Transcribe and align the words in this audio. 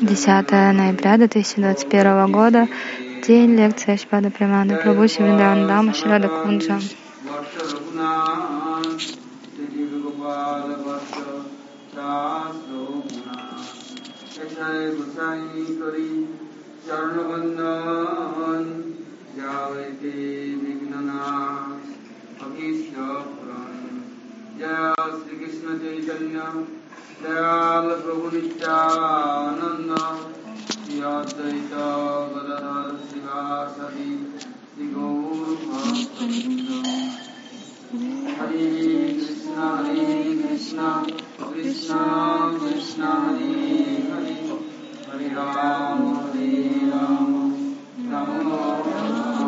10 0.00 0.50
ноября 0.50 1.16
2021 1.16 2.30
года. 2.30 2.68
День 3.26 3.56
лекции 3.56 3.94
Ашпада 3.94 4.30
Приманы 4.30 4.76
Прабхуши 4.76 5.22
Вриндавандама 5.22 5.92
Шрада 5.92 6.28
Кунджа. 6.28 6.78
Yeah. 24.58 24.94
दयाल 27.23 27.89
प्रभु 28.01 28.29
नित्यानंद 28.31 29.91
श्री 30.71 30.99
अद्वैत 31.09 31.73
गदाधर 32.33 32.97
शिवासदि 33.09 34.09
श्री 34.41 34.87
गौर 34.93 35.53
भक्तवृंद 35.63 36.69
हरे 38.39 38.67
कृष्ण 39.13 39.55
हरे 39.55 40.05
कृष्ण 40.41 40.91
कृष्ण 41.43 41.97
कृष्ण 42.59 43.15
हरे 43.23 43.49
हरे 44.11 44.37
हरे 45.09 45.33
राम 45.35 46.05
हरे 46.15 46.51
राम 46.91 47.33
राम 48.11 48.51
राम 48.51 49.46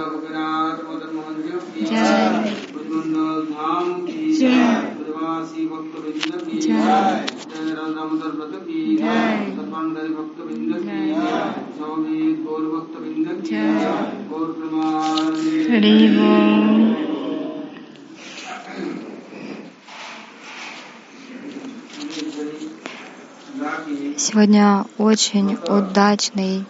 गोपीनाथ 0.00 0.94
मदन 0.94 1.16
मोहन 1.16 1.42
जीव 1.42 1.72
की 1.74 1.80
जय 1.80 2.56
ब्रजमंडल 2.74 3.54
धाम 3.54 4.06
की 4.06 4.32
जय। 4.32 4.48
ब्रजवासी 4.74 5.66
भक्त 5.66 6.00
वृंद 6.00 6.50
की 6.50 6.58
जय। 6.58 6.70
जय 6.70 7.74
राम 7.74 7.94
दामोदर 7.94 8.28
व्रत 8.28 8.60
की 8.64 8.96
जय। 8.96 9.52
सर्वांगरी 9.56 10.08
भक्त 10.08 10.40
वृंद 10.40 10.74
की 10.74 11.06
जय। 11.06 11.54
सौभी 11.78 12.34
गौर 12.34 12.60
भक्त 12.60 13.00
वृंद 13.00 13.42
की 13.42 13.48
जय। 13.48 14.26
गौर 14.30 14.52
प्रमाण 14.52 15.34
हरि 15.74 16.08
बोल 16.08 16.96
Сегодня 24.18 24.66
очень 25.00 25.46
удачный 25.70 26.64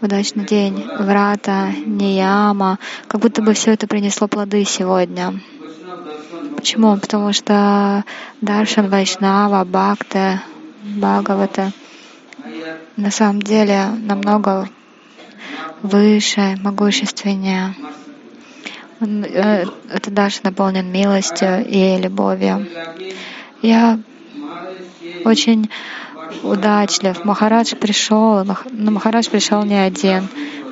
удачный 0.00 0.44
день. 0.44 0.86
Врата, 0.98 1.70
Нияма. 1.84 2.78
Как 3.08 3.20
будто 3.20 3.42
бы 3.42 3.54
все 3.54 3.72
это 3.72 3.86
принесло 3.86 4.28
плоды 4.28 4.64
сегодня. 4.64 5.40
Почему? 6.56 6.96
Потому 6.96 7.32
что 7.32 8.04
Даршан 8.40 8.88
Вайшнава, 8.88 9.64
Бхакта, 9.64 10.42
Бхагавата 10.82 11.72
на 12.96 13.10
самом 13.10 13.42
деле 13.42 13.86
намного 14.00 14.68
выше, 15.82 16.56
могущественнее. 16.62 17.74
Э, 19.00 19.64
Этот 19.90 20.14
Даршан 20.14 20.42
наполнен 20.44 20.90
милостью 20.90 21.64
и 21.66 21.98
любовью. 21.98 22.66
Я 23.62 23.98
очень 25.24 25.70
удачлив. 26.42 27.24
Махарадж 27.24 27.74
пришел, 27.74 28.44
но 28.44 28.90
Махарадж 28.90 29.28
пришел 29.30 29.62
не 29.64 29.76
один. 29.76 30.28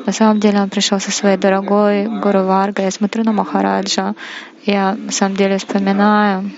На 0.06 0.12
самом 0.12 0.41
деле 0.41 0.60
он 0.60 0.69
пришел 0.69 1.00
со 1.00 1.10
своей 1.10 1.37
дорогой 1.37 2.06
Гуру 2.06 2.44
Варгой. 2.44 2.84
Я 2.84 2.91
смотрю 2.91 3.25
на 3.25 3.32
Махараджа, 3.32 4.14
я 4.64 4.94
на 4.94 5.12
самом 5.12 5.37
деле 5.37 5.59
вспоминаю 5.59 6.50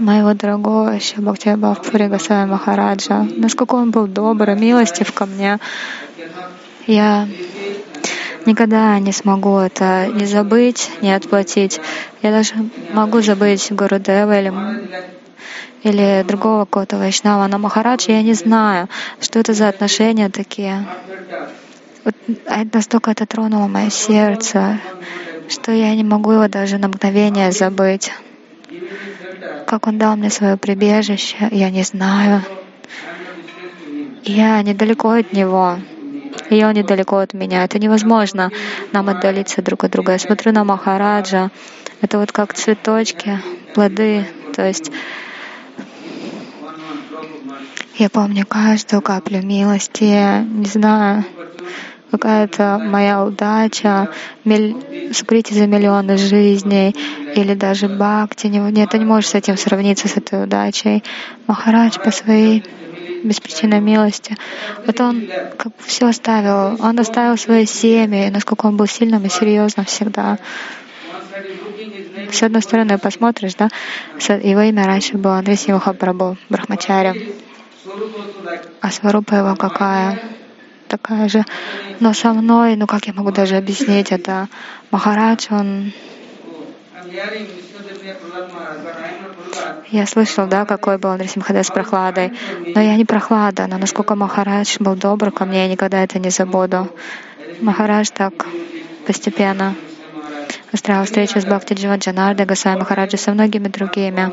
моего 0.00 0.32
дорогого 0.34 0.90
еще 0.90 1.20
Бхактивабхапури 1.20 2.06
Госвами 2.08 2.50
Махараджа, 2.50 3.26
насколько 3.36 3.74
он 3.74 3.90
был 3.90 4.06
добр 4.06 4.50
и 4.50 4.54
милостив 4.54 5.12
ко 5.12 5.26
мне. 5.26 5.58
Я 6.86 7.28
никогда 8.46 8.98
не 8.98 9.12
смогу 9.12 9.58
это 9.58 10.06
не 10.06 10.24
забыть, 10.24 10.90
не 11.02 11.12
отплатить. 11.14 11.80
Я 12.22 12.32
даже 12.32 12.54
могу 12.92 13.20
забыть 13.20 13.70
Гуру 13.70 13.98
Дева 13.98 14.40
или, 14.40 14.52
или 15.82 16.24
другого 16.26 16.64
какого-то 16.64 16.96
Вайшнава, 16.98 17.46
но 17.46 17.58
Махараджа 17.58 18.12
я 18.12 18.22
не 18.22 18.34
знаю, 18.34 18.88
что 19.20 19.38
это 19.38 19.54
за 19.54 19.68
отношения 19.68 20.28
такие. 20.28 20.86
Вот, 22.04 22.14
а 22.46 22.64
настолько 22.72 23.10
это 23.10 23.26
тронуло 23.26 23.66
мое 23.66 23.90
сердце, 23.90 24.78
что 25.48 25.72
я 25.72 25.94
не 25.94 26.04
могу 26.04 26.32
его 26.32 26.48
даже 26.48 26.78
на 26.78 26.88
мгновение 26.88 27.52
забыть. 27.52 28.12
Как 29.66 29.86
он 29.86 29.98
дал 29.98 30.16
мне 30.16 30.30
свое 30.30 30.56
прибежище, 30.56 31.48
я 31.50 31.70
не 31.70 31.82
знаю. 31.82 32.42
Я 34.22 34.62
недалеко 34.62 35.10
от 35.10 35.32
него, 35.32 35.78
и 36.50 36.62
он 36.64 36.74
недалеко 36.74 37.18
от 37.18 37.32
меня. 37.34 37.64
Это 37.64 37.78
невозможно 37.78 38.50
нам 38.92 39.08
отдалиться 39.08 39.62
друг 39.62 39.84
от 39.84 39.92
друга. 39.92 40.12
Я 40.12 40.18
смотрю 40.18 40.52
на 40.52 40.64
Махараджа. 40.64 41.50
Это 42.00 42.18
вот 42.18 42.32
как 42.32 42.54
цветочки, 42.54 43.40
плоды. 43.74 44.26
То 44.54 44.66
есть 44.66 44.90
я 47.98 48.08
помню 48.08 48.46
каждую 48.46 49.02
каплю 49.02 49.42
милости. 49.42 50.42
Не 50.42 50.66
знаю, 50.66 51.24
какая-то 52.10 52.78
моя 52.82 53.24
удача, 53.24 54.08
миль... 54.44 54.76
скрыть 55.12 55.48
за 55.48 55.66
миллионы 55.66 56.16
жизней, 56.16 56.94
или 57.34 57.54
даже 57.54 57.88
бхакти. 57.88 58.46
Не- 58.46 58.58
Нет, 58.58 58.88
это 58.88 58.98
не 58.98 59.04
может 59.04 59.30
с 59.30 59.34
этим 59.34 59.56
сравниться, 59.56 60.08
с 60.08 60.16
этой 60.16 60.44
удачей. 60.44 61.02
Махарадж 61.46 61.98
по 61.98 62.10
своей 62.10 62.64
беспричинной 63.22 63.80
милости. 63.80 64.36
Вот 64.86 65.00
он 65.00 65.28
как 65.58 65.72
все 65.84 66.08
оставил. 66.08 66.82
Он 66.82 66.98
оставил 66.98 67.36
свои 67.36 67.66
семьи, 67.66 68.30
насколько 68.30 68.66
он 68.66 68.76
был 68.76 68.86
сильным 68.86 69.24
и 69.26 69.28
серьезным 69.28 69.84
всегда. 69.86 70.38
С 72.32 72.42
одной 72.42 72.62
стороны, 72.62 72.98
посмотришь, 72.98 73.54
да, 73.54 73.68
его 74.18 74.60
имя 74.60 74.86
раньше 74.86 75.16
было 75.16 75.38
Андрей 75.38 75.56
Симха 75.56 75.90
Прабhu, 75.90 76.36
Брахмачари. 76.48 77.34
А 78.80 78.90
сварупа 78.90 79.34
его 79.34 79.56
какая? 79.56 80.18
Такая 80.88 81.28
же. 81.28 81.44
Но 82.00 82.12
со 82.12 82.32
мной, 82.32 82.76
ну 82.76 82.86
как 82.86 83.06
я 83.06 83.12
могу 83.12 83.30
даже 83.30 83.56
объяснить 83.56 84.12
это? 84.12 84.48
Махарадж, 84.90 85.46
он... 85.50 85.92
Я 89.90 90.06
слышал, 90.06 90.46
да, 90.46 90.66
какой 90.66 90.98
был 90.98 91.10
Андрей 91.10 91.28
Симхадес 91.28 91.66
с 91.66 91.70
прохладой. 91.70 92.32
Но 92.74 92.80
я 92.80 92.96
не 92.96 93.04
прохлада, 93.04 93.66
но 93.66 93.78
насколько 93.78 94.14
Махарадж 94.14 94.76
был 94.78 94.94
добр 94.94 95.30
ко 95.30 95.44
мне, 95.44 95.62
я 95.62 95.68
никогда 95.68 96.02
это 96.02 96.18
не 96.18 96.30
забуду. 96.30 96.88
Махарадж 97.60 98.08
так 98.14 98.46
постепенно 99.06 99.74
устраивал 100.72 101.04
встречу 101.04 101.40
с 101.40 101.44
Бхакти 101.44 101.74
Дживаджанардой, 101.74 102.46
Гасай 102.46 102.76
Махараджи 102.76 103.16
со 103.16 103.32
многими 103.32 103.68
другими. 103.68 104.32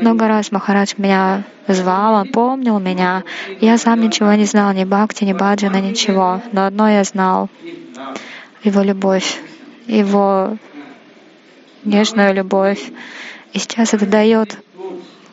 Много 0.00 0.28
раз 0.28 0.52
Махарадж 0.52 0.94
меня 0.98 1.44
звал, 1.68 2.14
он 2.14 2.28
помнил 2.28 2.78
меня. 2.78 3.22
Я 3.60 3.78
сам 3.78 4.00
ничего 4.00 4.32
не 4.34 4.44
знал, 4.44 4.72
ни 4.72 4.84
Бхакти, 4.84 5.24
ни 5.24 5.32
Баджана, 5.32 5.80
ничего. 5.80 6.40
Но 6.52 6.66
одно 6.66 6.88
я 6.88 7.04
знал— 7.04 7.48
его 8.64 8.80
любовь, 8.82 9.40
его 9.86 10.56
нежную 11.84 12.34
любовь. 12.34 12.90
И 13.52 13.58
сейчас 13.58 13.94
это 13.94 14.06
дает 14.06 14.58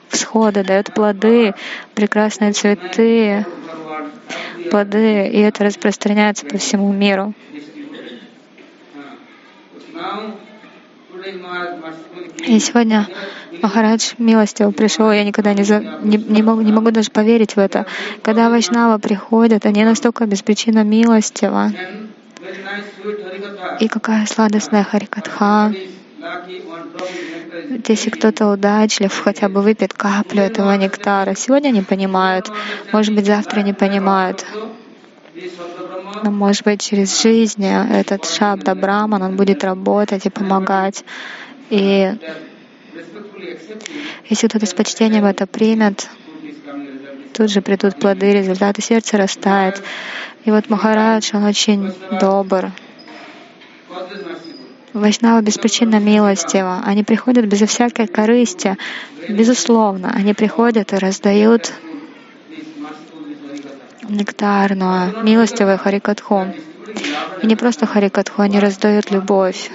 всходы, 0.10 0.63
дает 0.63 0.94
плоды, 0.94 1.54
прекрасные 1.95 2.51
цветы, 2.51 3.45
плоды, 4.69 5.27
и 5.27 5.39
это 5.39 5.63
распространяется 5.63 6.45
по 6.45 6.57
всему 6.57 6.92
миру. 6.92 7.33
И 12.48 12.60
сегодня 12.60 13.08
Махарадж 13.62 14.13
милостиво 14.18 14.72
пришел, 14.72 15.12
я 15.12 15.24
никогда 15.24 15.54
не, 15.54 15.63
за, 15.63 15.80
не, 15.80 16.18
не, 16.18 16.42
могу, 16.42 16.62
не 16.62 16.72
могу 16.72 16.92
даже 16.92 17.12
поверить 17.12 17.56
в 17.56 17.60
это. 17.60 17.86
Когда 18.24 18.50
Вайшнава 18.50 18.98
приходят, 18.98 19.66
они 19.66 19.84
настолько 19.84 20.25
без 20.25 20.42
причины 20.42 20.84
милостива. 20.84 21.72
И 23.80 23.88
какая 23.88 24.25
сладостная 24.25 24.84
Харикатха. 24.84 25.74
Если 27.88 28.10
кто-то 28.10 28.48
удачлив, 28.48 29.14
хотя 29.14 29.50
бы 29.50 29.62
выпьет 29.62 29.94
каплю 29.94 30.42
этого 30.42 30.75
нектара, 30.75 31.36
сегодня 31.36 31.69
не 31.69 31.81
понимают, 31.81 32.50
может 32.92 33.14
быть, 33.14 33.25
завтра 33.25 33.62
не 33.62 33.74
понимают, 33.74 34.46
но, 36.23 36.31
может 36.31 36.63
быть, 36.65 36.81
через 36.81 37.21
жизнь 37.21 37.65
этот 37.65 38.25
Шабда 38.25 38.75
Браман, 38.75 39.21
он 39.21 39.35
будет 39.35 39.63
работать 39.63 40.25
и 40.25 40.29
помогать. 40.29 41.03
И 41.69 42.13
если 44.29 44.47
кто-то 44.47 44.65
с 44.65 44.73
почтением 44.73 45.25
это 45.25 45.47
примет, 45.47 46.09
тут 47.33 47.50
же 47.50 47.62
придут 47.62 47.97
плоды, 47.97 48.33
результаты, 48.33 48.81
сердце 48.81 49.18
растает. 49.18 49.81
И 50.45 50.51
вот 50.51 50.69
Махарадж, 50.69 51.31
он 51.33 51.44
очень 51.45 51.94
добр. 52.19 52.71
Вайшнава 54.94 55.41
беспричинно 55.41 56.00
милостива. 56.00 56.81
Они 56.85 57.03
приходят 57.03 57.45
безо 57.45 57.65
всякой 57.65 58.07
корысти, 58.07 58.77
безусловно. 59.29 60.12
Они 60.13 60.33
приходят 60.33 60.91
и 60.91 60.97
раздают 60.97 61.71
нектарную, 64.12 65.24
милостивую 65.24 65.78
Харикатху. 65.78 66.48
И 67.42 67.48
не 67.48 67.56
просто 67.56 67.86
Харикатху, 67.86 68.42
они 68.42 68.60
раздают 68.60 69.12
любовь. 69.12 69.69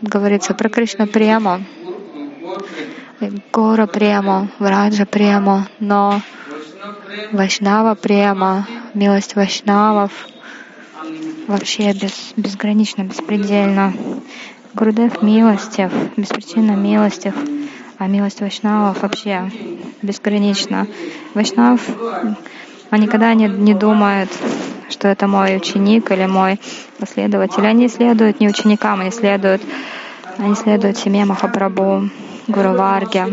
Говорится 0.00 0.54
про 0.54 0.68
Кришна 0.68 1.06
Прему, 1.06 1.64
Гора 3.52 3.86
Прему, 3.86 4.48
Враджа 4.58 5.06
Прему, 5.06 5.62
но 5.80 6.20
Вайшнава 7.32 7.94
Према, 7.94 8.66
милость 8.94 9.36
Вайшнавов 9.36 10.28
вообще 11.46 11.92
без, 11.92 12.32
безгранично, 12.36 13.02
беспредельно. 13.02 13.94
Гурудев 14.74 15.22
милостив, 15.22 15.92
беспричинно 16.16 16.72
милостив, 16.72 17.34
а 17.98 18.06
милость 18.08 18.40
Вайшнавов 18.40 19.02
вообще 19.02 19.50
безгранична. 20.02 20.86
Вайшнав, 21.34 21.80
он 22.90 23.00
никогда 23.00 23.34
не, 23.34 23.46
не 23.46 23.74
думает, 23.74 24.30
что 24.90 25.08
это 25.08 25.26
мой 25.26 25.56
ученик 25.56 26.10
или 26.10 26.26
мой 26.26 26.60
последователь. 26.98 27.66
Они 27.66 27.88
следуют 27.88 28.40
не 28.40 28.48
ученикам, 28.48 29.00
они 29.00 29.10
следуют, 29.10 29.62
они 30.38 30.54
следуют 30.54 30.96
семье 30.96 31.24
Махапрабху, 31.24 32.08
Гуру 32.48 32.74
Варге. 32.74 33.26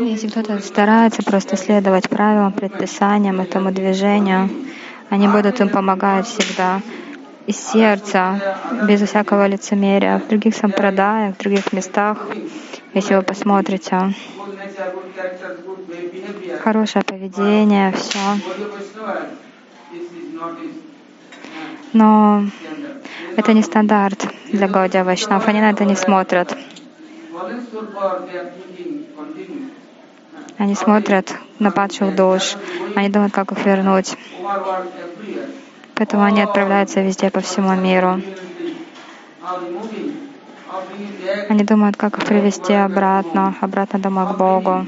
Если 0.00 0.28
кто-то 0.28 0.58
старается 0.60 1.22
просто 1.22 1.56
следовать 1.56 2.08
правилам, 2.08 2.52
предписаниям, 2.52 3.40
этому 3.40 3.70
движению, 3.70 4.50
они 5.08 5.28
будут 5.28 5.60
им 5.60 5.68
помогать 5.68 6.26
всегда 6.26 6.80
из 7.46 7.56
сердца, 7.56 8.40
без 8.86 9.00
всякого 9.02 9.46
лицемерия. 9.46 10.18
В 10.18 10.28
других 10.28 10.54
сампрадаях, 10.54 11.36
в 11.36 11.38
других 11.38 11.72
местах, 11.72 12.18
если 12.94 13.14
вы 13.14 13.22
посмотрите, 13.22 14.14
хорошее 16.62 17.04
поведение, 17.04 17.92
все. 17.92 18.18
Но 21.92 22.44
это 23.36 23.52
не 23.52 23.62
стандарт 23.62 24.26
для 24.52 24.68
Гаудия 24.68 25.04
Вайшнав, 25.04 25.46
они 25.48 25.60
на 25.60 25.70
это 25.70 25.84
не 25.84 25.96
смотрят. 25.96 26.56
Они 30.58 30.74
смотрят 30.74 31.32
на 31.58 31.70
падших 31.70 32.14
душ, 32.14 32.56
они 32.94 33.08
думают, 33.08 33.32
как 33.32 33.52
их 33.52 33.64
вернуть. 33.64 34.16
Поэтому 36.00 36.24
они 36.24 36.40
отправляются 36.40 37.02
везде 37.02 37.30
по 37.30 37.40
всему 37.40 37.74
миру. 37.74 38.22
Они 41.50 41.62
думают, 41.62 41.98
как 41.98 42.16
их 42.16 42.24
привести 42.24 42.72
обратно, 42.72 43.54
обратно 43.60 43.98
домой 43.98 44.24
к 44.32 44.38
Богу. 44.38 44.86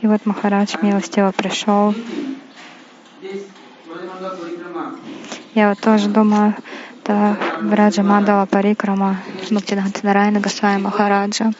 И 0.00 0.06
вот 0.06 0.24
Махарадж 0.26 0.76
милостиво 0.80 1.32
пришел. 1.32 1.92
Я 5.54 5.70
вот 5.70 5.80
тоже 5.80 6.08
думаю, 6.08 6.54
это 7.02 7.36
Враджа 7.62 8.04
Мандала 8.04 8.46
Парикрама, 8.46 9.16
Бхактиданта 9.42 10.06
Нарайна 10.06 10.38
Госвами 10.38 10.80
Махараджа. 10.82 11.50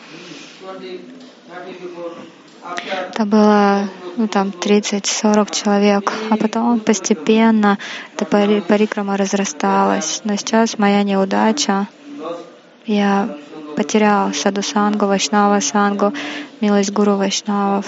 Это 3.08 3.24
было 3.24 3.88
ну, 4.16 4.28
там 4.28 4.48
30-40 4.48 5.54
человек, 5.54 6.12
а 6.30 6.36
потом 6.36 6.80
постепенно 6.80 7.78
эта 8.14 8.24
пари- 8.24 8.60
парикрама 8.60 9.16
разрасталась. 9.16 10.20
Но 10.24 10.36
сейчас 10.36 10.78
моя 10.78 11.02
неудача, 11.02 11.88
я 12.86 13.28
потерял 13.76 14.32
садусангу, 14.34 15.06
вайшнава 15.06 15.60
сангу, 15.60 16.12
милость 16.60 16.92
гуру 16.92 17.16
вайшнавов. 17.16 17.86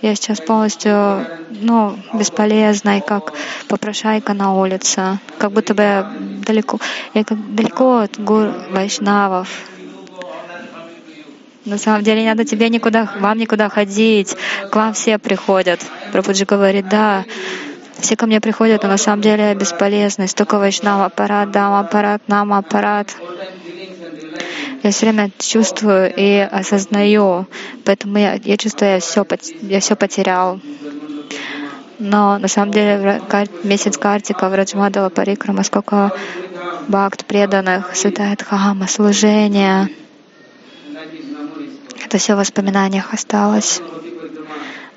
Я 0.00 0.14
сейчас 0.14 0.40
полностью, 0.40 1.26
ну, 1.50 1.98
бесполезной, 2.12 3.00
как 3.00 3.32
попрошайка 3.68 4.32
на 4.32 4.54
улице. 4.54 5.18
Как 5.38 5.50
будто 5.50 5.74
бы 5.74 5.82
я 5.82 6.12
далеко, 6.46 6.78
я 7.14 7.24
как 7.24 7.54
далеко 7.54 7.98
от 7.98 8.20
гур 8.20 8.52
вайшнавов. 8.70 9.48
На 11.68 11.76
самом 11.76 12.02
деле 12.02 12.22
не 12.22 12.28
надо 12.28 12.46
тебе 12.46 12.70
никуда, 12.70 13.12
вам 13.20 13.36
никуда 13.36 13.68
ходить, 13.68 14.34
к 14.70 14.74
вам 14.74 14.94
все 14.94 15.18
приходят. 15.18 15.80
Прабхуджи 16.12 16.46
говорит, 16.46 16.88
да, 16.88 17.24
все 17.98 18.16
ко 18.16 18.26
мне 18.26 18.40
приходят, 18.40 18.82
но 18.82 18.88
на 18.88 18.96
самом 18.96 19.20
деле 19.20 19.48
я 19.48 19.54
бесполезный. 19.54 20.28
Столько 20.28 20.58
вайшнава 20.58 21.06
аппарат, 21.06 21.50
дам 21.50 21.74
аппарат, 21.74 22.22
нам 22.26 22.54
аппарат. 22.54 23.14
Я 24.82 24.90
все 24.92 25.06
время 25.06 25.30
чувствую 25.38 26.10
и 26.16 26.38
осознаю, 26.38 27.46
поэтому 27.84 28.16
я, 28.16 28.34
я 28.42 28.56
чувствую, 28.56 28.92
я 28.92 29.00
все, 29.00 29.26
я 29.62 29.80
все 29.80 29.94
потерял. 29.94 30.60
Но 31.98 32.38
на 32.38 32.48
самом 32.48 32.72
деле 32.72 33.20
месяц 33.62 33.98
Картика 33.98 34.48
в 34.48 34.54
Раджмадала 34.54 35.10
Парикрама 35.10 35.64
сколько 35.64 36.12
бхакт 36.86 37.26
преданных, 37.26 37.94
святая 37.94 38.36
Дхама, 38.36 38.86
служение. 38.86 39.90
Это 42.08 42.16
все 42.16 42.36
в 42.36 42.38
воспоминаниях 42.38 43.12
осталось. 43.12 43.82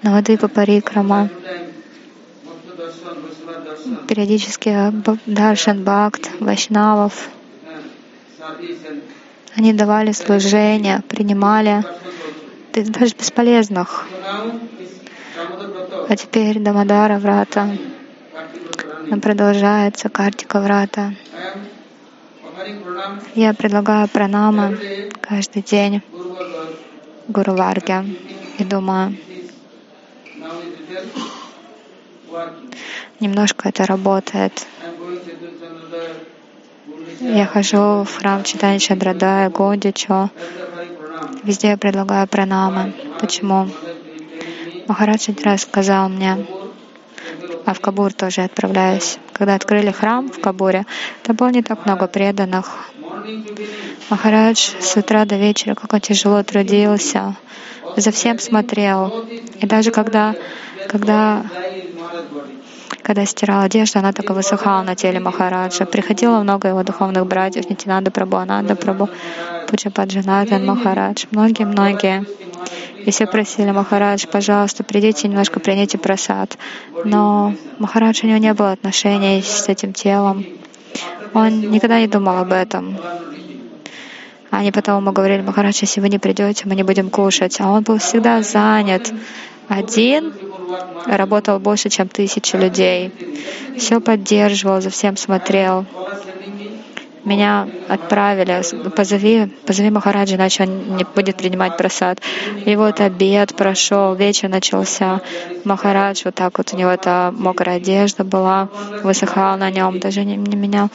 Навадвипа 0.02 0.48
Парикрама, 0.48 1.28
периодически 4.08 4.92
б- 4.92 5.18
Даршан 5.26 5.84
Бхакт, 5.84 6.32
Вайшнавов. 6.40 7.28
Они 9.58 9.74
давали 9.74 10.14
служение, 10.14 11.02
принимали 11.06 11.84
даже 12.74 13.14
бесполезных. 13.14 14.08
А 16.08 16.16
теперь 16.16 16.60
Дамадара 16.60 17.18
Врата 17.20 17.76
продолжается, 19.22 20.08
Картика 20.08 20.62
Врата. 20.62 21.12
Я 23.36 23.54
предлагаю 23.54 24.08
пранамы 24.08 24.78
каждый 25.22 25.62
день 25.62 26.02
Гуру 27.32 27.56
Варге 27.56 28.06
и 28.60 28.64
думаю, 28.66 29.16
немножко 33.22 33.70
это 33.70 33.86
работает. 33.86 34.68
Я 37.22 37.46
хожу 37.46 38.04
в 38.04 38.10
храм 38.18 38.44
Читани 38.44 38.80
Чадрадая, 38.80 39.50
Годичо. 39.50 40.30
Везде 41.44 41.70
я 41.70 41.78
предлагаю 41.78 42.28
пранамы. 42.28 42.94
Почему? 43.20 43.70
Махарадж 44.88 45.30
один 45.30 45.58
сказал 45.58 46.10
мне, 46.10 46.46
а 47.66 47.74
в 47.74 47.80
Кабур 47.80 48.14
тоже 48.14 48.42
отправляюсь. 48.42 49.18
Когда 49.34 49.56
открыли 49.56 49.92
храм 49.92 50.30
в 50.30 50.40
Кабуре, 50.40 50.86
там 51.24 51.36
было 51.36 51.50
не 51.50 51.62
так 51.62 51.86
много 51.86 52.08
преданных. 52.08 52.92
Махарадж 54.10 54.72
с 54.80 54.98
утра 54.98 55.26
до 55.26 55.38
вечера, 55.38 55.76
как 55.76 55.94
он 55.94 56.02
тяжело 56.02 56.44
трудился, 56.44 57.36
за 57.96 58.12
всем 58.12 58.40
смотрел. 58.40 59.26
И 59.60 59.66
даже 59.66 59.92
когда, 59.92 60.36
когда, 60.88 61.46
когда 63.04 63.26
стирал 63.26 63.62
одежду, 63.62 64.00
она 64.00 64.14
так 64.14 64.30
и 64.30 64.34
высыхала 64.34 64.84
на 64.84 64.96
теле 64.96 65.20
Махараджа. 65.20 65.86
Приходило 65.86 66.42
много 66.42 66.68
его 66.68 66.84
духовных 66.84 67.26
братьев, 67.26 67.70
Нитинанда 67.70 68.12
Прабу, 68.12 68.38
Ананда 68.38 68.76
Прабу, 68.76 69.10
Пуджападжанатан 69.68 70.66
Махарадж, 70.66 71.26
многие-многие. 71.32 72.26
И 73.06 73.10
все 73.10 73.26
просили 73.26 73.72
Махарадж, 73.72 74.28
пожалуйста, 74.32 74.84
придите 74.84 75.28
немножко, 75.28 75.60
примите 75.60 75.98
просад. 75.98 76.58
Но 77.04 77.56
Махарадж 77.80 78.22
у 78.24 78.28
него 78.28 78.38
не 78.38 78.54
было 78.54 78.74
отношений 78.74 79.42
с 79.42 79.68
этим 79.68 79.94
телом. 79.94 80.46
Он 81.34 81.72
никогда 81.72 82.00
не 82.00 82.08
думал 82.08 82.38
об 82.38 82.52
этом. 82.52 82.98
Они 84.52 84.72
потом 84.72 85.02
ему 85.02 85.14
говорили, 85.14 85.42
Махарадж, 85.42 85.80
если 85.82 86.02
вы 86.02 86.10
не 86.10 86.20
придете, 86.20 86.66
мы 86.68 86.76
не 86.76 86.84
будем 86.84 87.10
кушать. 87.10 87.60
А 87.62 87.72
он 87.72 87.84
был 87.84 87.98
всегда 87.98 88.42
занят. 88.44 89.12
Один 89.72 90.34
работал 91.06 91.60
больше, 91.60 91.90
чем 91.90 92.10
тысячи 92.10 92.58
людей. 92.58 93.12
Все 93.78 94.02
поддерживал, 94.02 94.82
за 94.82 94.90
всем 94.90 95.16
смотрел. 95.16 95.86
Меня 97.24 97.70
отправили, 97.88 98.62
позови, 98.90 99.46
позови 99.66 99.90
Махараджа, 99.92 100.36
иначе 100.36 100.64
он 100.64 100.98
не 100.98 101.06
будет 101.06 101.38
принимать 101.38 101.78
просад. 101.78 102.20
И 102.66 102.76
вот 102.76 103.00
обед 103.00 103.56
прошел, 103.56 104.16
вечер 104.16 104.50
начался. 104.50 105.22
Махарадж, 105.64 106.24
вот 106.26 106.36
так 106.36 106.58
вот 106.58 106.74
у 106.74 106.78
него 106.78 106.90
эта 106.90 107.34
мокрая 107.38 107.78
одежда 107.78 108.24
была, 108.24 108.70
высыхала 109.04 109.56
на 109.56 109.70
нем, 109.70 110.00
даже 110.00 110.26
не, 110.26 110.36
не 110.36 110.58
менял. 110.58 110.90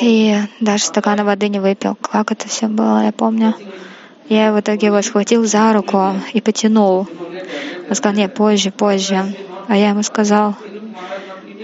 И 0.00 0.36
даже 0.60 0.84
стакана 0.84 1.24
воды 1.24 1.48
не 1.48 1.58
выпил. 1.58 1.96
Как 2.00 2.30
это 2.30 2.48
все 2.48 2.68
было, 2.68 3.04
я 3.04 3.12
помню. 3.12 3.54
Я 4.32 4.50
в 4.50 4.58
итоге 4.58 4.86
его 4.86 5.02
схватил 5.02 5.44
за 5.44 5.74
руку 5.74 6.14
и 6.32 6.40
потянул. 6.40 7.06
Он 7.86 7.94
сказал, 7.94 8.16
нет, 8.16 8.34
позже, 8.34 8.70
позже. 8.70 9.36
А 9.68 9.76
я 9.76 9.90
ему 9.90 10.02
сказал, 10.02 10.56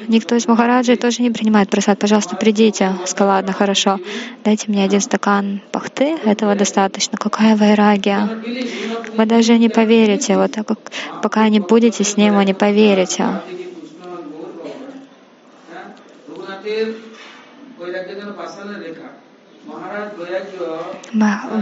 никто 0.06 0.34
из 0.34 0.46
Махараджи 0.46 0.96
тоже 0.96 1.22
не 1.22 1.30
принимает 1.30 1.70
просад, 1.70 1.98
пожалуйста, 1.98 2.36
придите. 2.36 2.92
Сказал, 3.06 3.36
ладно, 3.36 3.54
хорошо, 3.54 3.98
дайте 4.44 4.66
мне 4.70 4.84
один 4.84 5.00
стакан 5.00 5.62
пахты, 5.72 6.18
этого 6.26 6.54
достаточно. 6.54 7.16
Какая 7.16 7.56
вайрагия. 7.56 8.28
Вы 9.16 9.24
даже 9.24 9.56
не 9.56 9.70
поверите, 9.70 10.36
вот 10.36 10.52
так 10.52 10.66
как 10.66 10.78
пока 11.22 11.48
не 11.48 11.60
будете 11.60 12.04
с 12.04 12.18
ним, 12.18 12.36
вы 12.36 12.44
не 12.44 12.52
поверите. 12.52 13.40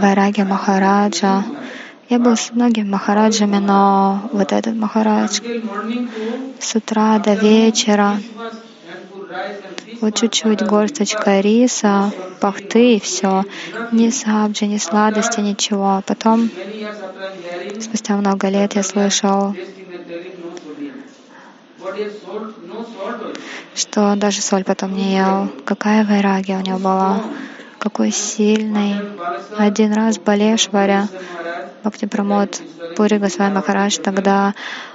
Вайраги 0.01 0.43
Махараджа. 0.43 1.45
Я 2.09 2.19
был 2.19 2.37
с 2.37 2.53
многими 2.53 2.89
Махараджами, 2.89 3.59
но 3.59 4.29
вот 4.33 4.53
этот 4.53 4.75
Махарадж 4.77 5.41
с 6.61 6.75
утра 6.75 7.19
до 7.19 7.35
вечера 7.35 8.19
вот 10.01 10.15
чуть-чуть 10.15 10.63
горсточка 10.63 11.41
риса, 11.41 12.13
пахты 12.41 12.97
и 12.97 13.01
все. 13.01 13.45
Ни 13.93 14.11
сабджи, 14.11 14.67
ни 14.67 14.79
сладости, 14.79 15.41
ничего. 15.41 16.03
Потом, 16.07 16.51
спустя 17.81 18.17
много 18.17 18.49
лет, 18.49 18.75
я 18.75 18.83
слышал, 18.83 19.55
что 23.75 24.17
даже 24.17 24.41
соль 24.43 24.65
потом 24.65 24.95
не 24.95 25.17
ел. 25.17 25.49
Какая 25.65 26.05
вайрагия 26.05 26.59
у 26.59 26.63
него 26.63 26.79
была 26.79 27.23
какой 27.79 28.11
сильный. 28.11 28.97
Один 29.57 29.93
раз 29.93 30.19
Балешваря, 30.19 31.09
Бхакти 31.83 32.07
Прамод 32.07 32.61
Пури 32.97 33.19
Госвами 33.19 33.55
Махарадж 33.55 33.99
тогда 34.03 34.55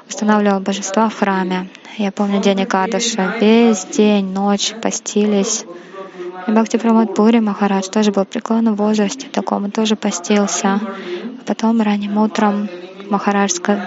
устанавливал 0.10 0.60
божества 0.60 1.08
в 1.10 1.18
храме. 1.18 1.70
Я 1.98 2.12
помню 2.12 2.42
день 2.42 2.64
Акадаша. 2.64 3.36
Весь 3.40 3.86
день, 3.86 4.34
ночь 4.34 4.74
постились. 4.82 5.66
И 6.48 6.52
Бхакти 6.52 6.78
Прамод 6.78 7.16
Пури 7.16 7.40
Махарадж 7.40 7.88
тоже 7.90 8.12
был 8.12 8.24
в 8.24 8.28
преклонном 8.28 8.76
возрасте, 8.76 9.28
таком, 9.28 9.66
он 9.66 9.72
тоже 9.72 9.96
постился. 9.96 10.80
А 10.82 11.44
потом 11.46 11.82
ранним 11.82 12.18
утром 12.18 12.68
Махарадж 13.10 13.52
сказал, 13.52 13.86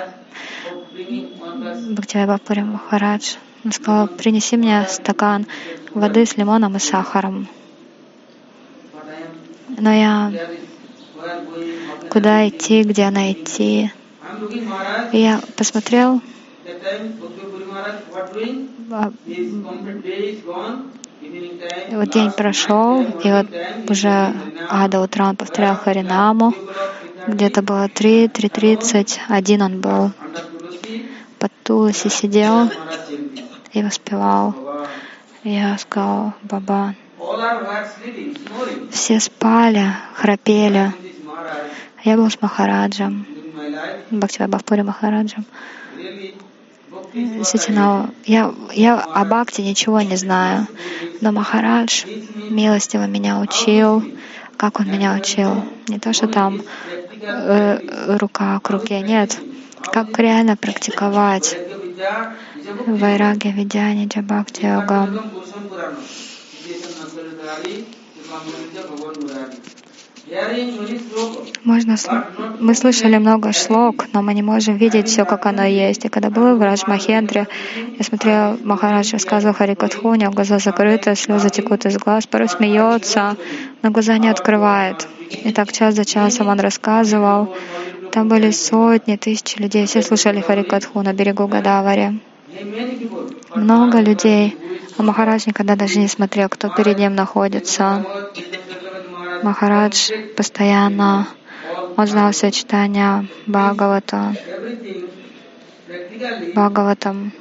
Бхакти 1.90 2.26
Пури 2.46 2.62
Махарадж, 2.62 3.34
сказал, 3.70 4.08
принеси 4.08 4.56
мне 4.56 4.86
стакан 4.88 5.46
воды 5.94 6.24
с 6.24 6.36
лимоном 6.36 6.76
и 6.76 6.78
сахаром. 6.78 7.48
Но 9.78 9.92
я 9.92 10.32
куда 12.10 12.48
идти, 12.48 12.82
где 12.82 13.04
она 13.04 13.32
идти. 13.32 13.90
И 15.12 15.18
я 15.18 15.40
посмотрел, 15.56 16.20
вот 21.90 22.10
день 22.10 22.30
прошел, 22.32 23.02
и 23.02 23.30
вот 23.30 23.46
уже 23.90 24.34
а 24.68 24.88
до 24.88 25.00
утра 25.00 25.28
он 25.28 25.36
повторял 25.36 25.76
Харинаму. 25.76 26.54
Где-то 27.26 27.62
было 27.62 27.88
три, 27.88 28.28
три 28.28 28.48
тридцать. 28.48 29.20
Один 29.28 29.62
он 29.62 29.80
был 29.80 30.12
под 31.38 31.52
Туласи 31.62 32.08
сидел 32.08 32.70
и 33.72 33.82
воспевал. 33.82 34.54
Я 35.42 35.76
сказал, 35.78 36.34
Баба, 36.42 36.94
все 38.90 39.20
спали, 39.20 39.86
храпели. 40.14 40.92
Я 42.02 42.16
был 42.16 42.30
с 42.30 42.40
Махараджем, 42.40 43.26
Бхактивайбхавпури 44.10 44.82
Махараджем. 44.82 45.44
Действительно, 47.14 48.10
я, 48.24 48.52
я 48.72 49.00
о 49.00 49.24
Бхакти 49.24 49.60
ничего 49.60 50.00
не 50.00 50.16
знаю, 50.16 50.66
но 51.20 51.32
Махарадж 51.32 52.04
милостиво 52.50 53.06
меня 53.06 53.38
учил, 53.40 54.02
как 54.56 54.80
он 54.80 54.90
меня 54.90 55.14
учил. 55.14 55.64
Не 55.88 55.98
то, 55.98 56.12
что 56.12 56.26
там 56.26 56.62
э, 57.20 58.16
рука 58.18 58.58
к 58.60 58.70
руке, 58.70 59.00
нет. 59.00 59.38
Как 59.92 60.18
реально 60.18 60.56
практиковать 60.56 61.56
Вайраги 62.86 63.48
Видяни 63.48 64.06
Джабхакти 64.06 64.64
Йогам. 64.64 65.20
Можно, 71.64 71.96
мы 72.60 72.74
слышали 72.74 73.18
много 73.18 73.52
шлок, 73.52 74.06
но 74.14 74.22
мы 74.22 74.32
не 74.32 74.42
можем 74.42 74.76
видеть 74.76 75.08
все, 75.08 75.26
как 75.26 75.44
оно 75.44 75.64
есть. 75.64 76.06
И 76.06 76.08
когда 76.08 76.30
был 76.30 76.56
в 76.56 76.62
Раджмахендре, 76.62 77.46
я 77.98 78.04
смотрел, 78.04 78.58
Махарадж 78.64 79.12
рассказывал 79.12 79.54
Харикатху, 79.54 80.08
у 80.08 80.14
него 80.14 80.32
глаза 80.32 80.58
закрыты, 80.58 81.14
слезы 81.14 81.50
текут 81.50 81.84
из 81.84 81.98
глаз, 81.98 82.26
порой 82.26 82.48
смеется, 82.48 83.36
но 83.82 83.90
глаза 83.90 84.16
не 84.16 84.28
открывает. 84.28 85.06
И 85.30 85.52
так 85.52 85.72
час 85.72 85.94
за 85.94 86.06
часом 86.06 86.48
он 86.48 86.60
рассказывал. 86.60 87.54
Там 88.10 88.28
были 88.28 88.50
сотни, 88.50 89.16
тысячи 89.16 89.58
людей, 89.58 89.84
все 89.86 90.00
слушали 90.00 90.40
Харикатху 90.40 91.02
на 91.02 91.12
берегу 91.12 91.46
Гадавари. 91.46 92.20
Много 93.54 94.00
людей. 94.00 94.56
А 94.96 95.02
Махарадж 95.02 95.44
никогда 95.46 95.76
даже 95.76 95.98
не 95.98 96.08
смотрел, 96.08 96.48
кто 96.48 96.68
перед 96.68 96.98
ним 96.98 97.14
находится. 97.14 98.04
Махарадж 99.42 100.10
постоянно, 100.36 101.26
он 101.96 102.06
знал 102.06 102.32
все 102.32 102.50
читания 102.50 103.26
Бхагавата, 103.46 104.34
Бхагаватам. 106.54 107.32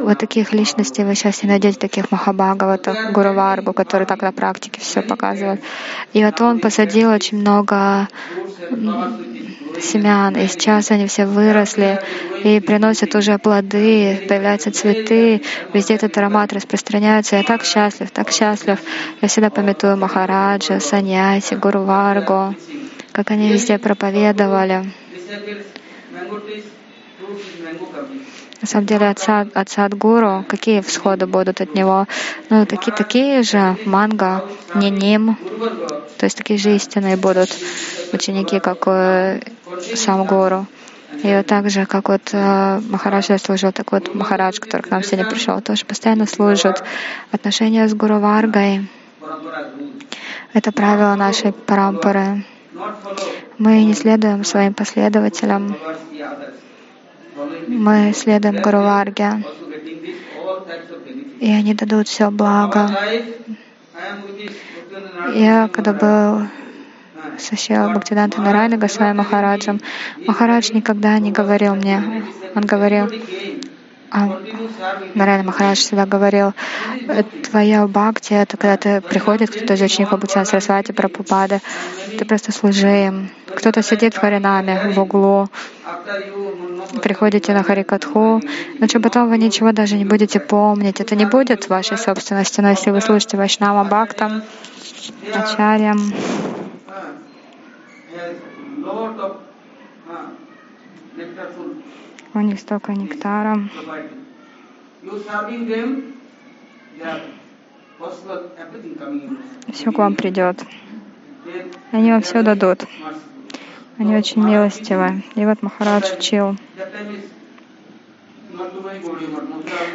Вот 0.00 0.18
таких 0.18 0.52
личностей 0.52 1.04
вы 1.04 1.14
сейчас 1.14 1.42
не 1.42 1.48
найдете, 1.48 1.78
таких 1.78 2.10
Махабхагаватов, 2.10 3.12
Гуру 3.12 3.34
Варгу, 3.34 3.72
которые 3.72 4.06
так 4.06 4.22
на 4.22 4.32
практике 4.32 4.80
все 4.80 5.02
показывают. 5.02 5.60
И 6.12 6.24
вот 6.24 6.40
он 6.40 6.60
посадил 6.60 7.10
очень 7.10 7.38
много 7.38 8.08
семян, 9.80 10.36
и 10.36 10.46
сейчас 10.46 10.90
они 10.90 11.06
все 11.06 11.26
выросли 11.26 12.00
и 12.44 12.60
приносят 12.60 13.14
уже 13.14 13.38
плоды, 13.38 14.24
появляются 14.28 14.70
цветы, 14.70 15.42
везде 15.72 15.94
этот 15.94 16.16
аромат 16.18 16.52
распространяется. 16.52 17.36
Я 17.36 17.42
так 17.42 17.64
счастлив, 17.64 18.10
так 18.10 18.30
счастлив. 18.30 18.78
Я 19.20 19.28
всегда 19.28 19.50
пометую 19.50 19.96
Махараджа, 19.96 20.80
Саньяси, 20.80 21.54
Гуру 21.54 21.82
Варгу, 21.82 22.54
как 23.12 23.30
они 23.30 23.50
везде 23.50 23.78
проповедовали. 23.78 24.84
На 28.60 28.66
самом 28.66 28.86
деле 28.86 29.08
от, 29.08 29.18
сад, 29.18 29.48
от 29.54 29.70
Садгуру, 29.70 30.44
какие 30.46 30.82
всходы 30.82 31.26
будут 31.26 31.62
от 31.62 31.74
него? 31.74 32.06
Ну, 32.50 32.66
такие, 32.66 32.92
такие 32.92 33.42
же 33.42 33.76
манга, 33.86 34.44
не 34.74 34.90
ним, 34.90 35.38
то 36.18 36.26
есть 36.26 36.36
такие 36.36 36.58
же 36.58 36.76
истинные 36.76 37.16
будут 37.16 37.48
ученики, 38.12 38.60
как 38.60 38.86
э, 38.86 39.40
сам 39.96 40.24
Гуру. 40.24 40.66
И 41.22 41.34
вот 41.34 41.46
так 41.46 41.68
же, 41.70 41.86
как 41.86 42.08
вот 42.08 42.30
э, 42.32 42.80
Махарадж 42.88 43.36
служил, 43.38 43.72
так 43.72 43.90
вот 43.92 44.14
Махарадж, 44.14 44.60
который 44.60 44.82
к 44.82 44.90
нам 44.90 45.02
сегодня 45.02 45.28
пришел, 45.28 45.60
тоже 45.60 45.84
постоянно 45.84 46.26
служит. 46.26 46.82
Отношения 47.32 47.88
с 47.88 47.94
Гуру 47.94 48.20
Варгой— 48.20 48.88
это 50.52 50.72
правило 50.72 51.14
нашей 51.16 51.52
парампары. 51.52 52.44
Мы 53.58 53.84
не 53.84 53.94
следуем 53.94 54.44
своим 54.44 54.72
последователям, 54.72 55.76
мы 57.66 58.12
следуем 58.14 58.62
Гуру 58.62 58.78
Варге, 58.78 59.44
и 61.40 61.50
они 61.50 61.74
дадут 61.74 62.08
все 62.08 62.30
благо. 62.30 62.88
Я, 65.34 65.68
когда 65.68 65.92
был 65.92 66.46
с 67.38 67.52
Ашила 67.52 67.90
Бхактиданта 67.90 68.40
Нарайна 68.40 68.76
Госвами 68.76 69.14
Махараджем, 69.14 69.80
Махарадж 70.26 70.70
никогда 70.72 71.18
не 71.18 71.32
говорил 71.32 71.74
мне, 71.74 72.24
он 72.54 72.62
говорил, 72.62 73.10
а 74.10 74.40
Нарайна 75.14 75.44
Махарадж 75.44 75.78
всегда 75.78 76.06
говорил, 76.06 76.52
твоя 77.48 77.86
бхакти— 77.86 78.32
это 78.34 78.56
когда 78.56 78.76
ты 78.76 79.00
приходит 79.00 79.50
кто-то 79.50 79.74
из 79.74 79.82
учеников 79.82 80.18
Бхактина 80.18 80.44
Сарасвати, 80.44 80.92
Прабхупады, 80.92 81.60
ты 82.18 82.24
просто 82.24 82.52
служи 82.52 83.06
им. 83.06 83.30
Кто-то 83.54 83.82
сидит 83.82 84.14
в 84.14 84.18
Харинаме 84.18 84.92
в 84.92 84.98
углу, 84.98 85.48
приходите 87.02 87.52
на 87.52 87.62
Харикатху, 87.62 88.40
но 88.78 88.86
что 88.86 89.00
потом 89.00 89.28
вы 89.28 89.38
ничего 89.38 89.72
даже 89.72 89.96
не 89.96 90.04
будете 90.04 90.40
помнить. 90.40 91.00
Это 91.00 91.16
не 91.16 91.26
будет 91.26 91.68
вашей 91.68 91.98
собственностью, 91.98 92.62
но 92.64 92.70
если 92.70 92.90
вы 92.90 93.00
слушаете 93.00 93.36
Вайшнава 93.36 93.84
Бхактам, 93.84 94.42
Ачарьям, 95.34 96.12
у 102.34 102.40
них 102.40 102.60
столько 102.60 102.92
нектара, 102.92 103.56
все 109.72 109.92
к 109.92 109.98
вам 109.98 110.14
придет. 110.14 110.64
Они 111.92 112.12
вам 112.12 112.22
все 112.22 112.42
дадут. 112.42 112.84
Они 113.98 114.16
очень 114.16 114.42
милостивы. 114.42 115.22
И 115.34 115.44
вот 115.44 115.62
Махарадж 115.62 116.16
учил. 116.18 116.56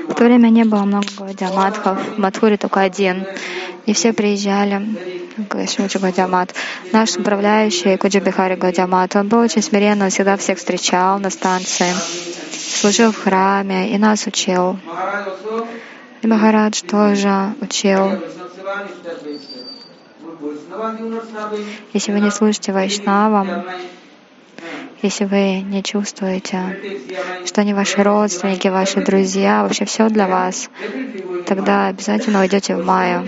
В 0.08 0.14
то 0.16 0.24
время 0.24 0.50
не 0.50 0.64
было 0.64 0.84
много 0.84 1.08
Гаудиаматхов, 1.18 2.16
в 2.16 2.18
Мадхуре 2.18 2.58
только 2.58 2.82
один. 2.82 3.26
И 3.86 3.94
все 3.94 4.14
приезжали 4.14 4.82
к 5.50 5.68
Шимучи 5.68 6.00
Гаудиамат. 6.00 6.56
Наш 6.92 7.16
управляющий 7.18 7.98
Куджабихари 7.98 8.56
Гаудиамат, 8.56 9.16
он 9.16 9.28
был 9.28 9.40
очень 9.40 9.62
смиренный, 9.62 10.06
он 10.06 10.10
всегда 10.10 10.38
всех 10.38 10.58
встречал 10.58 11.20
на 11.20 11.30
станции, 11.30 11.94
служил 12.52 13.12
в 13.12 13.22
храме 13.22 13.94
и 13.94 13.98
нас 13.98 14.26
учил. 14.26 14.80
И 16.22 16.28
Махарадж 16.28 16.82
тоже 16.82 17.54
учил. 17.62 18.20
Если 21.94 22.12
вы 22.12 22.20
не 22.20 22.32
слушаете 22.32 22.72
Вайшнавам, 22.72 23.66
если 25.06 25.26
вы 25.26 25.62
не 25.62 25.84
чувствуете, 25.84 26.78
что 27.46 27.62
они 27.62 27.74
ваши 27.74 28.02
родственники, 28.02 28.68
ваши 28.68 29.04
друзья, 29.04 29.64
вообще 29.64 29.86
все 29.86 30.10
для 30.10 30.28
вас, 30.28 30.70
тогда 31.46 31.88
обязательно 31.88 32.42
уйдете 32.42 32.76
в 32.76 32.86
Майю. 32.86 33.24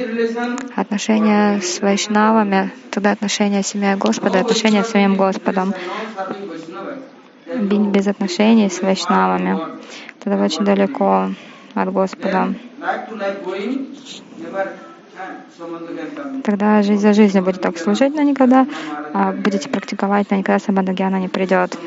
Отношения 0.75 1.61
с 1.61 1.79
вайшнавами, 1.79 2.71
тогда 2.91 3.11
отношения 3.11 3.61
с 3.61 3.67
семьей 3.67 3.95
Господа, 3.95 4.39
отношения 4.39 4.83
с 4.83 4.89
самим 4.89 5.15
Господом. 5.15 5.73
Без 7.93 8.07
отношений 8.07 8.69
с 8.69 8.81
вайшнавами, 8.81 9.57
тогда 10.19 10.37
вы 10.39 10.45
очень 10.45 10.65
далеко 10.65 11.29
от 11.75 11.93
Господа. 11.93 12.53
Тогда 16.43 16.81
жизнь 16.83 17.01
за 17.01 17.13
жизнью 17.13 17.43
будет 17.43 17.61
так 17.61 17.77
служить, 17.77 18.13
но 18.15 18.21
никогда 18.21 18.67
а, 19.13 19.31
будете 19.31 19.69
практиковать, 19.69 20.29
но 20.29 20.37
никогда 20.37 20.59
самадагьяна 20.59 21.19
не 21.19 21.27
придет. 21.27 21.77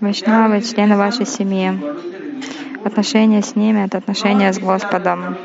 Вайшнавы— 0.00 0.60
члены 0.62 0.96
вашей 0.96 1.26
семьи. 1.26 1.72
Отношения 2.84 3.42
с 3.42 3.56
ними— 3.56 3.84
это 3.86 3.98
отношения 3.98 4.52
с 4.52 4.58
Господом. 4.58 5.36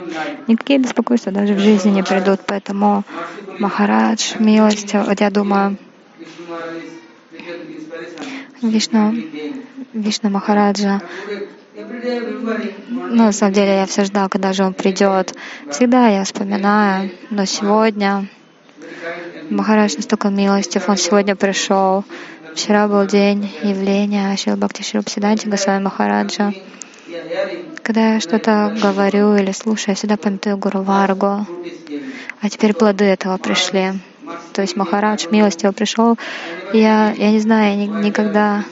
Никакие 0.48 0.80
беспокойства 0.80 1.32
даже 1.32 1.56
в 1.56 1.60
жизни 1.60 1.90
не 1.90 2.04
придут, 2.04 2.42
поэтому 2.46 3.04
Махарадж, 3.60 4.36
милость, 4.40 4.94
вот 4.94 5.20
я 5.20 5.30
думаю, 5.30 5.78
Вишну, 8.62 9.14
Вишну 9.94 10.30
Махараджа 10.30 11.02
ну, 11.76 13.26
на 13.26 13.32
самом 13.32 13.54
деле, 13.54 13.78
я 13.78 13.86
все 13.86 14.04
ждал, 14.06 14.30
когда 14.30 14.54
же 14.54 14.64
он 14.64 14.74
придет. 14.74 15.34
Всегда 15.72 16.08
я 16.08 16.24
вспоминаю, 16.24 17.10
но 17.32 17.46
сегодня 17.46 18.28
Махарадж 19.50 19.96
настолько 19.96 20.30
милостив, 20.30 20.88
он 20.88 20.98
сегодня 20.98 21.36
пришел. 21.36 22.06
Вчера 22.54 22.88
был 22.88 23.08
день 23.08 23.52
явления 23.64 24.32
Ашил 24.32 24.56
Бхакти 24.56 24.84
Шрупсиданти 24.84 25.48
Госвами 25.48 25.84
Махараджа. 25.84 26.54
Когда 27.82 28.14
я 28.14 28.20
что-то 28.20 28.76
говорю 28.80 29.36
или 29.36 29.52
слушаю, 29.52 29.90
я 29.90 29.96
всегда 29.96 30.18
памятую 30.18 30.58
Гуру 30.58 30.84
Варгу. 30.84 31.48
А 32.40 32.50
теперь 32.50 32.74
плоды 32.74 33.06
этого 33.06 33.38
пришли. 33.38 33.94
То 34.54 34.62
есть 34.62 34.76
Махарадж 34.76 35.26
милостиво 35.32 35.72
пришел. 35.72 36.18
Я, 36.72 37.12
я 37.12 37.32
не 37.32 37.40
знаю, 37.40 37.80
я 37.80 37.88
никогда 37.88 38.64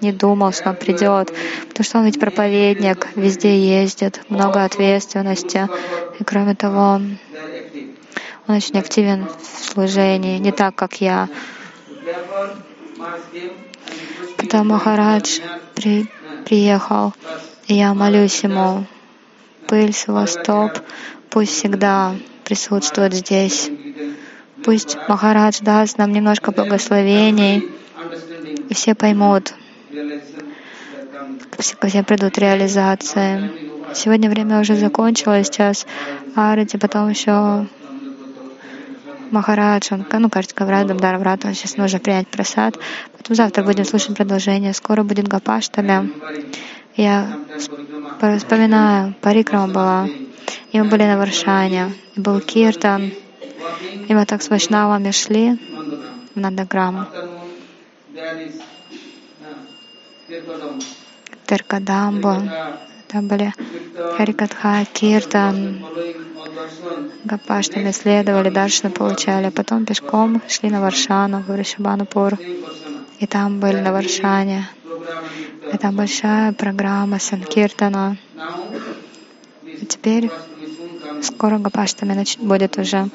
не 0.00 0.12
думал, 0.12 0.52
что 0.52 0.70
он 0.70 0.76
придет, 0.76 1.32
потому 1.68 1.84
что 1.84 1.98
он 1.98 2.04
ведь 2.04 2.20
проповедник, 2.20 3.08
везде 3.16 3.58
ездит, 3.58 4.20
много 4.28 4.64
ответственности. 4.64 5.68
И 6.18 6.24
кроме 6.24 6.54
того, 6.54 7.00
он 8.46 8.56
очень 8.56 8.78
активен 8.78 9.26
в 9.26 9.64
служении, 9.72 10.38
не 10.38 10.52
так, 10.52 10.74
как 10.74 11.00
я. 11.00 11.28
Когда 14.36 14.62
Махарадж 14.64 15.40
при, 15.74 16.06
приехал, 16.44 17.14
и 17.66 17.74
я 17.74 17.94
молюсь 17.94 18.42
ему, 18.44 18.86
пыль 19.66 19.92
с 19.92 20.06
его 20.06 20.26
стоп 20.26 20.72
пусть 21.34 21.52
всегда 21.52 22.14
присутствует 22.44 23.12
здесь. 23.12 23.68
Пусть 24.64 24.96
Махарадж 25.08 25.58
даст 25.62 25.98
нам 25.98 26.12
немножко 26.12 26.52
благословений, 26.52 27.70
и 28.68 28.74
все 28.74 28.94
поймут, 28.94 29.52
ко 31.78 31.88
всем 31.88 32.04
придут 32.04 32.38
реализации. 32.38 33.50
Сегодня 33.94 34.28
время 34.28 34.60
уже 34.60 34.76
закончилось, 34.76 35.46
сейчас 35.46 35.86
Арати, 36.34 36.76
потом 36.76 37.08
еще 37.08 37.66
Махарадж, 39.30 39.88
он, 39.90 40.06
ну, 40.10 40.30
кажется, 40.30 40.54
Каврадам, 40.54 40.98
Даравратам, 40.98 41.54
сейчас 41.54 41.76
нужно 41.76 41.98
принять 41.98 42.28
просад. 42.28 42.78
Потом 43.16 43.36
завтра 43.36 43.64
будем 43.64 43.84
слушать 43.84 44.16
продолжение. 44.16 44.72
Скоро 44.72 45.02
будет 45.02 45.28
Гапаштами. 45.28 46.10
Я 46.96 47.38
вспоминаю, 48.38 49.14
Парикрама 49.20 49.72
была, 49.72 50.08
и 50.70 50.80
мы 50.80 50.84
были 50.88 51.02
на 51.02 51.18
Варшане, 51.18 51.92
и 52.14 52.20
был 52.20 52.40
Киртан, 52.40 53.12
и 54.08 54.14
мы 54.14 54.24
так 54.26 54.42
с 54.42 54.50
Вайшнавами 54.50 55.10
шли 55.10 55.58
в 56.34 56.38
Нандаграму. 56.38 57.06
Теркадамбу, 61.46 62.34
там 63.08 63.28
были 63.28 63.52
Харикатха, 64.16 64.84
Киртан, 64.92 65.84
Гапаштами 67.24 67.90
исследовали, 67.90 68.50
Даршина 68.50 68.90
получали, 68.90 69.46
а 69.46 69.50
потом 69.50 69.86
пешком 69.86 70.42
шли 70.48 70.70
на 70.70 70.80
Варшану, 70.80 71.42
в 71.46 71.54
Ришабанупур, 71.54 72.38
и 73.18 73.26
там 73.26 73.60
были 73.60 73.80
на 73.80 73.92
Варшане. 73.92 74.68
Там 75.80 75.96
большая 75.96 76.52
программа 76.52 77.18
Санкиртана. 77.18 78.16
И 79.64 79.86
теперь 79.86 80.30
скоро 81.22 81.58
Гапаштами 81.58 82.24
будет 82.40 82.78
уже. 82.78 83.08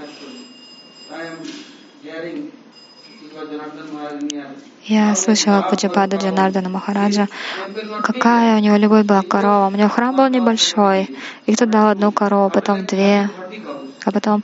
Я 4.85 5.15
слышала 5.15 5.61
Пуджапада 5.61 6.17
Джанардана 6.17 6.69
Махараджа, 6.69 7.27
какая 8.03 8.57
у 8.57 8.59
него 8.59 8.77
любовь 8.77 9.05
была 9.05 9.21
корова. 9.21 9.67
У 9.67 9.77
него 9.77 9.89
храм 9.89 10.15
был 10.15 10.27
небольшой, 10.29 11.09
и 11.45 11.55
кто 11.55 11.65
дал 11.65 11.89
одну 11.89 12.11
корову, 12.11 12.49
потом 12.49 12.85
две, 12.85 13.29
а 14.05 14.11
потом 14.11 14.43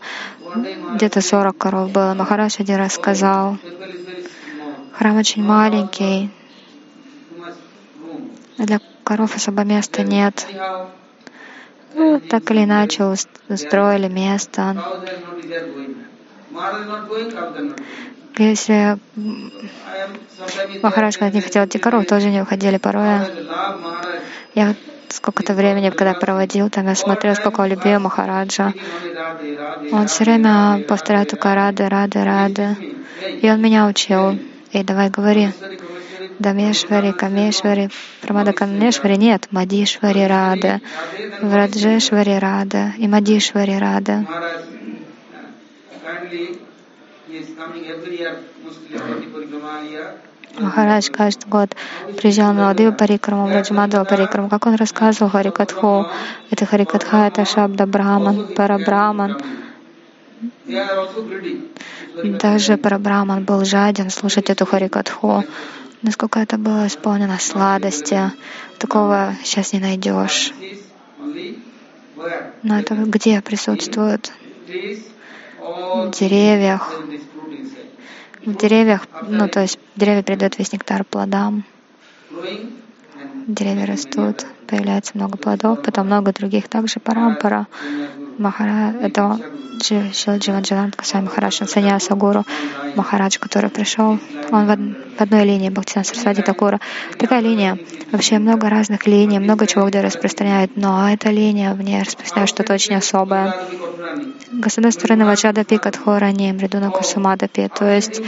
где-то 0.96 1.22
40 1.22 1.58
коров 1.58 1.92
было. 1.92 2.14
Махарадж 2.14 2.58
один 2.60 2.76
раз 2.76 2.94
сказал, 2.94 3.58
храм 4.94 5.18
очень 5.18 5.44
маленький, 5.44 6.30
для 8.58 8.80
коров 9.04 9.36
особо 9.36 9.64
места 9.64 10.04
нет. 10.04 10.48
Ну, 11.94 12.20
так 12.20 12.52
или 12.52 12.64
иначе 12.64 13.04
устроили 13.50 14.08
место. 14.08 14.76
Если 18.38 18.98
Махарадж, 20.84 21.18
не 21.34 21.42
хотел 21.42 21.66
идти 21.66 21.80
тоже 21.80 22.30
не 22.30 22.42
уходили 22.42 22.78
порой. 22.78 23.22
Я 24.54 24.76
сколько-то 25.10 25.54
времени, 25.54 25.90
когда 25.90 26.14
проводил, 26.14 26.70
там 26.70 26.88
я 26.88 26.96
смотрел, 26.96 27.36
сколько 27.36 27.62
он 27.62 27.68
любил 27.68 28.00
Махараджа. 28.00 28.74
Он 29.92 30.08
все 30.08 30.24
время 30.26 30.84
повторял 30.88 31.26
только 31.26 31.56
рады, 31.56 31.88
рады, 31.88 32.24
рады. 32.24 32.78
И 33.42 33.50
он 33.50 33.62
меня 33.62 33.88
учил. 33.88 34.38
И 34.72 34.84
давай 34.84 35.10
говори. 35.10 35.50
Дамешвари, 36.40 37.12
Камешвари, 37.12 37.90
Прамада 38.22 38.52
Камешвари 38.52 39.16
нет, 39.16 39.48
Мадишвари 39.52 40.24
Рада, 40.24 40.82
Враджешвари 41.42 42.38
Рада 42.38 42.94
и 42.98 43.08
Мадишвари 43.08 43.78
Рада. 43.78 44.26
Махарадж 50.58 51.10
каждый 51.12 51.50
год 51.50 51.76
приезжал 52.18 52.54
на 52.54 52.68
Ладыву 52.68 52.96
Парикраму, 52.96 53.50
Раджамадова 53.50 54.06
Парикраму. 54.06 54.50
Как 54.50 54.66
он 54.68 54.76
рассказывал 54.76 55.32
Харикатху, 55.32 56.06
это 56.52 56.66
Харикатха, 56.66 57.28
это 57.28 57.46
Шабда 57.46 57.88
Браман, 57.88 58.48
Парабраман. 58.56 59.38
Даже 62.24 62.78
Парабраман 62.78 63.44
был 63.44 63.66
жаден 63.66 64.10
слушать 64.10 64.50
эту 64.50 64.66
Харикатху. 64.66 65.44
Насколько 66.04 66.40
это 66.40 66.58
было 66.58 66.88
исполнено 66.88 67.40
сладости, 67.40 68.32
такого 68.78 69.36
сейчас 69.44 69.74
не 69.74 69.80
найдешь. 69.80 70.54
Но 72.64 72.80
это 72.80 72.96
где 72.96 73.42
присутствует? 73.42 74.32
Деревьях. 76.20 77.02
В 78.46 78.56
деревьях, 78.56 79.08
ну 79.22 79.48
то 79.50 79.62
есть 79.62 79.80
деревья 79.96 80.22
передают 80.22 80.60
весь 80.60 80.72
нектар 80.72 81.04
плодам, 81.04 81.64
деревья 83.48 83.86
растут, 83.88 84.46
появляется 84.68 85.14
много 85.16 85.38
плодов, 85.38 85.82
потом 85.82 86.06
много 86.08 86.32
других. 86.32 86.68
Также 86.70 87.00
парампара. 87.00 87.68
Махара, 88.38 88.94
это 89.02 89.40
Джи- 89.78 90.14
Шила 90.14 90.38
Дживанджанат 90.38 90.96
Касай 90.96 91.22
Махарадж, 91.22 91.58
он 91.62 91.68
Саньяса 91.68 92.16
Гуру 92.16 92.44
Махарадж, 92.96 93.38
который 93.40 93.70
пришел, 93.70 94.20
он 94.52 94.66
в 95.18 95.22
одной 95.22 95.44
линии 95.46 95.70
Бхактина 95.70 96.04
Сарасвати 96.04 96.42
Такура. 96.42 96.80
Такая 97.18 97.40
линия, 97.40 97.78
вообще 98.12 98.38
много 98.40 98.70
разных 98.70 99.08
линий, 99.08 99.40
много 99.40 99.68
чего 99.68 99.88
где 99.88 100.02
распространяют, 100.02 100.76
но 100.76 101.10
эта 101.10 101.30
линия 101.30 101.74
в 101.74 101.82
ней 101.82 102.02
распространяет 102.04 102.50
что-то 102.50 102.74
очень 102.74 102.96
особое. 102.96 103.54
Государство 104.58 105.08
Ваджадапи 105.14 105.78
Катхорани 105.78 106.52
Мридуна 106.52 106.90
Кусумадапи. 106.90 107.70
То 107.78 107.86
есть 107.94 108.22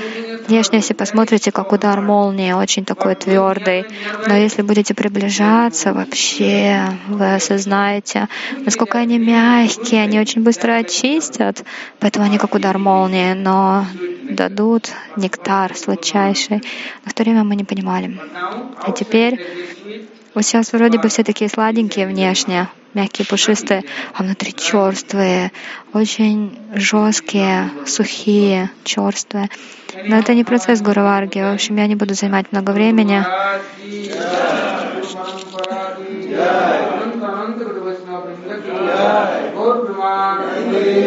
внешне, 0.48 0.80
если 0.80 0.94
посмотрите, 0.94 1.52
как 1.52 1.72
удар 1.72 2.02
молнии, 2.02 2.52
очень 2.52 2.84
такой 2.84 3.16
твердый. 3.16 3.86
Но 4.28 4.36
если 4.36 4.62
будете 4.62 4.94
приближаться, 4.94 5.94
вообще 5.94 6.82
вы 7.08 7.36
осознаете, 7.36 8.28
насколько 8.66 8.98
они 8.98 9.20
мягкие, 9.20 10.04
они 10.04 10.20
очень 10.20 10.44
быстро 10.44 10.74
очистят, 10.74 11.63
поэтому 12.00 12.26
они 12.26 12.38
как 12.38 12.56
удар 12.56 12.78
молнии, 12.78 13.34
но 13.34 13.86
дадут 14.30 14.90
нектар 15.16 15.76
сладчайший. 15.76 16.58
Но 17.06 17.10
в 17.10 17.13
то 17.13 17.24
время 17.24 17.44
мы 17.44 17.56
не 17.56 17.63
понимали. 17.63 18.20
А 18.84 18.92
теперь 18.92 19.40
вот 20.34 20.44
сейчас 20.44 20.74
вроде 20.74 21.00
бы 21.00 21.08
все 21.08 21.24
такие 21.24 21.50
сладенькие 21.50 22.06
внешне, 22.06 22.68
мягкие, 22.93 23.28
пушистые, 23.28 23.84
а 24.13 24.23
внутри 24.23 24.54
черствые, 24.54 25.52
очень 25.93 26.58
жесткие, 26.73 27.69
сухие, 27.86 28.69
черствые. 28.84 29.50
Но 30.06 30.17
это 30.17 30.34
не 30.34 30.43
процесс 30.43 30.82
Гуру 30.82 31.02
В 31.02 31.54
общем, 31.54 31.78
я 31.78 31.88
не 31.88 31.95
буду 31.95 32.13
занимать 32.13 32.52
много 32.52 32.71
времени. 32.71 33.23
Jai. 39.88 41.07